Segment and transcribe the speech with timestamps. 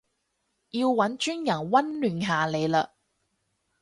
[0.71, 2.87] 要搵專人溫暖下你嘞